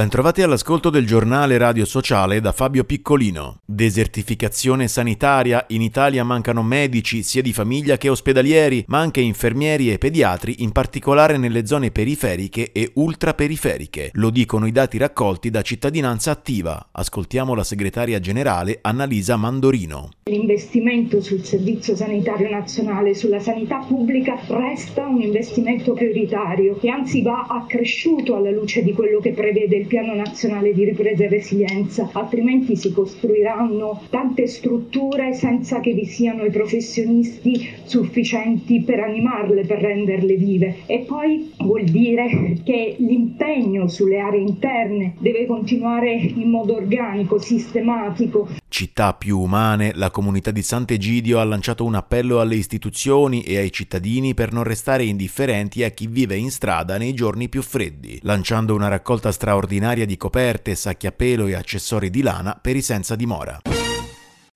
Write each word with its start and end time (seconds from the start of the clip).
Bentrovati 0.00 0.40
all'ascolto 0.40 0.88
del 0.88 1.04
giornale 1.04 1.58
radio 1.58 1.84
sociale 1.84 2.40
da 2.40 2.52
Fabio 2.52 2.84
Piccolino. 2.84 3.58
Desertificazione 3.66 4.88
sanitaria, 4.88 5.66
in 5.68 5.82
Italia 5.82 6.24
mancano 6.24 6.62
medici 6.62 7.22
sia 7.22 7.42
di 7.42 7.52
famiglia 7.52 7.98
che 7.98 8.08
ospedalieri, 8.08 8.82
ma 8.86 8.98
anche 8.98 9.20
infermieri 9.20 9.92
e 9.92 9.98
pediatri, 9.98 10.62
in 10.62 10.72
particolare 10.72 11.36
nelle 11.36 11.66
zone 11.66 11.90
periferiche 11.90 12.72
e 12.72 12.92
ultraperiferiche. 12.94 14.08
Lo 14.14 14.30
dicono 14.30 14.64
i 14.64 14.72
dati 14.72 14.96
raccolti 14.96 15.50
da 15.50 15.60
Cittadinanza 15.60 16.30
Attiva. 16.30 16.88
Ascoltiamo 16.92 17.54
la 17.54 17.62
segretaria 17.62 18.20
generale 18.20 18.78
Annalisa 18.80 19.36
Mandorino. 19.36 20.08
L'investimento 20.30 21.20
sul 21.20 21.44
Servizio 21.44 21.94
Sanitario 21.94 22.48
Nazionale, 22.48 23.14
sulla 23.14 23.40
sanità 23.40 23.84
pubblica, 23.86 24.40
resta 24.48 25.06
un 25.06 25.20
investimento 25.20 25.92
prioritario 25.92 26.78
che 26.78 26.88
anzi 26.88 27.20
va 27.20 27.44
accresciuto 27.50 28.34
alla 28.34 28.50
luce 28.50 28.82
di 28.82 28.94
quello 28.94 29.20
che 29.20 29.32
prevede 29.32 29.76
il 29.76 29.88
Piano 29.90 30.14
Nazionale 30.14 30.72
di 30.72 30.84
Ripresa 30.84 31.24
e 31.24 31.28
Resilienza, 31.28 32.10
altrimenti 32.12 32.76
si 32.76 32.92
costruiranno 32.92 34.02
tante 34.08 34.46
strutture 34.46 35.32
senza 35.32 35.80
che 35.80 35.94
vi 35.94 36.04
siano 36.04 36.44
i 36.44 36.50
professionisti 36.50 37.68
sufficienti 37.82 38.82
per 38.82 39.00
animarle, 39.00 39.66
per 39.66 39.80
renderle 39.80 40.36
vive. 40.36 40.76
E 40.86 41.00
poi 41.00 41.50
vuol 41.58 41.82
dire 41.82 42.58
che 42.62 42.94
l'impegno 42.98 43.88
sulle 43.88 44.20
aree 44.20 44.42
interne 44.42 45.14
deve 45.18 45.46
continuare 45.46 46.12
in 46.12 46.48
modo 46.48 46.76
organico, 46.76 47.40
sistematico, 47.40 48.46
Città 48.70 49.14
più 49.14 49.40
umane, 49.40 49.90
la 49.96 50.12
comunità 50.12 50.52
di 50.52 50.62
Sant'Egidio 50.62 51.40
ha 51.40 51.44
lanciato 51.44 51.84
un 51.84 51.96
appello 51.96 52.38
alle 52.38 52.54
istituzioni 52.54 53.42
e 53.42 53.58
ai 53.58 53.72
cittadini 53.72 54.32
per 54.32 54.52
non 54.52 54.62
restare 54.62 55.02
indifferenti 55.02 55.82
a 55.82 55.90
chi 55.90 56.06
vive 56.06 56.36
in 56.36 56.52
strada 56.52 56.96
nei 56.96 57.12
giorni 57.12 57.48
più 57.48 57.62
freddi, 57.62 58.20
lanciando 58.22 58.72
una 58.72 58.86
raccolta 58.86 59.32
straordinaria 59.32 60.06
di 60.06 60.16
coperte, 60.16 60.76
sacchi 60.76 61.08
a 61.08 61.12
pelo 61.12 61.48
e 61.48 61.54
accessori 61.54 62.10
di 62.10 62.22
lana 62.22 62.56
per 62.62 62.76
i 62.76 62.80
senza 62.80 63.16
dimora. 63.16 63.60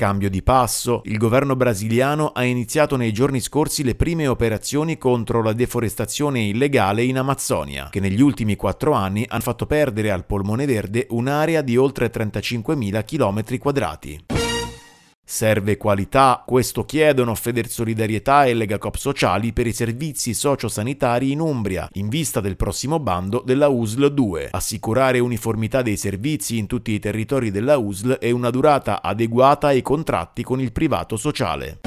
Cambio 0.00 0.30
di 0.30 0.42
passo, 0.42 1.02
il 1.04 1.18
governo 1.18 1.56
brasiliano 1.56 2.28
ha 2.28 2.42
iniziato 2.44 2.96
nei 2.96 3.12
giorni 3.12 3.38
scorsi 3.38 3.84
le 3.84 3.96
prime 3.96 4.26
operazioni 4.28 4.96
contro 4.96 5.42
la 5.42 5.52
deforestazione 5.52 6.40
illegale 6.40 7.02
in 7.02 7.18
Amazzonia, 7.18 7.88
che 7.90 8.00
negli 8.00 8.22
ultimi 8.22 8.56
quattro 8.56 8.94
anni 8.94 9.26
hanno 9.28 9.42
fatto 9.42 9.66
perdere 9.66 10.10
al 10.10 10.24
polmone 10.24 10.64
verde 10.64 11.06
un'area 11.10 11.60
di 11.60 11.76
oltre 11.76 12.10
35.000 12.10 13.04
km 13.04 13.58
quadrati. 13.58 14.39
Serve 15.32 15.76
qualità, 15.76 16.42
questo 16.44 16.84
chiedono 16.84 17.36
Federsolidarietà 17.36 18.46
e 18.46 18.52
Legacoop 18.52 18.96
Sociali 18.96 19.52
per 19.52 19.68
i 19.68 19.72
servizi 19.72 20.34
sociosanitari 20.34 21.30
in 21.30 21.38
Umbria, 21.38 21.88
in 21.92 22.08
vista 22.08 22.40
del 22.40 22.56
prossimo 22.56 22.98
bando 22.98 23.40
della 23.46 23.68
USL 23.68 24.12
2. 24.12 24.48
Assicurare 24.50 25.20
uniformità 25.20 25.82
dei 25.82 25.96
servizi 25.96 26.58
in 26.58 26.66
tutti 26.66 26.90
i 26.90 26.98
territori 26.98 27.52
della 27.52 27.78
USL 27.78 28.18
e 28.20 28.32
una 28.32 28.50
durata 28.50 29.02
adeguata 29.02 29.68
ai 29.68 29.82
contratti 29.82 30.42
con 30.42 30.60
il 30.60 30.72
privato 30.72 31.16
sociale. 31.16 31.78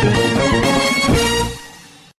Thank 0.00 1.32
you. 1.32 1.37